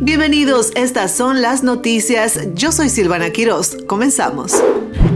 [0.00, 2.38] Bienvenidos, estas son las noticias.
[2.54, 3.78] Yo soy Silvana Quiroz.
[3.86, 4.52] Comenzamos.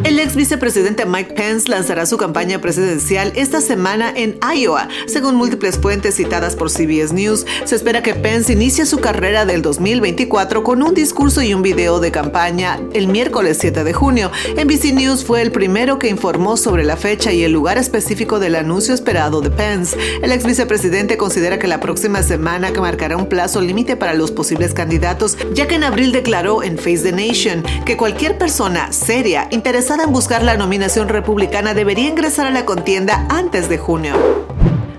[0.05, 4.89] El ex vicepresidente Mike Pence lanzará su campaña presidencial esta semana en Iowa.
[5.07, 9.61] Según múltiples fuentes citadas por CBS News, se espera que Pence inicie su carrera del
[9.61, 14.31] 2024 con un discurso y un video de campaña el miércoles 7 de junio.
[14.57, 18.57] NBC News fue el primero que informó sobre la fecha y el lugar específico del
[18.57, 19.97] anuncio esperado de Pence.
[20.23, 24.70] El ex vicepresidente considera que la próxima semana marcará un plazo límite para los posibles
[24.75, 30.05] candidatos, ya que en abril declaró en Face the Nation que cualquier persona seria interesada
[30.05, 34.15] en buscar la nominación republicana debería ingresar a la contienda antes de junio.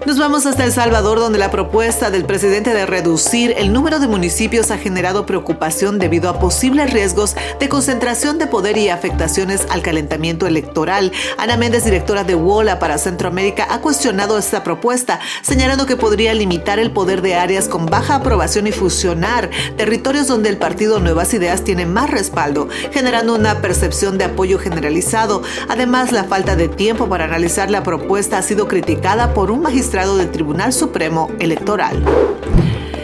[0.03, 4.07] Nos vamos hasta El Salvador, donde la propuesta del presidente de reducir el número de
[4.07, 9.83] municipios ha generado preocupación debido a posibles riesgos de concentración de poder y afectaciones al
[9.83, 11.11] calentamiento electoral.
[11.37, 16.79] Ana Méndez, directora de WOLA para Centroamérica, ha cuestionado esta propuesta, señalando que podría limitar
[16.79, 21.63] el poder de áreas con baja aprobación y fusionar territorios donde el partido Nuevas Ideas
[21.63, 25.43] tiene más respaldo, generando una percepción de apoyo generalizado.
[25.69, 29.90] Además, la falta de tiempo para analizar la propuesta ha sido criticada por un magistrado
[29.91, 32.01] del Tribunal Supremo Electoral.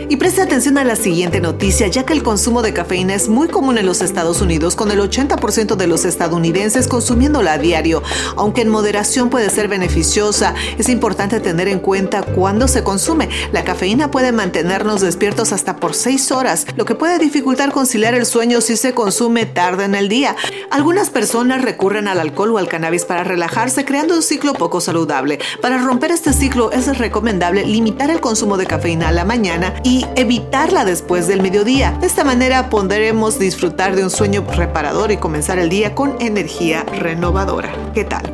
[0.10, 3.50] Y preste atención a la siguiente noticia, ya que el consumo de cafeína es muy
[3.50, 8.02] común en los Estados Unidos, con el 80% de los estadounidenses consumiéndola a diario.
[8.38, 13.28] Aunque en moderación puede ser beneficiosa, es importante tener en cuenta cuándo se consume.
[13.52, 18.26] La cafeína puede mantenernos despiertos hasta por 6 horas, lo que puede dificultar conciliar el
[18.26, 20.38] sueño si se consume tarde en el día.
[20.72, 25.40] Algunas personas recurren al alcohol o al cannabis para relajarse, creando un ciclo poco saludable.
[25.62, 30.06] Para romper este ciclo es recomendable limitar el consumo de cafeína a la mañana y
[30.16, 31.98] evitarla después del mediodía.
[32.00, 36.84] De esta manera podremos disfrutar de un sueño reparador y comenzar el día con energía
[36.84, 37.74] renovadora.
[37.96, 38.32] ¿Qué tal?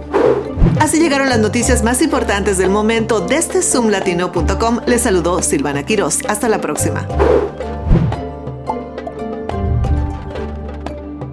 [0.79, 3.21] Así llegaron las noticias más importantes del momento.
[3.21, 6.19] Desde zoomlatino.com les saludó Silvana Quiroz.
[6.27, 7.07] Hasta la próxima.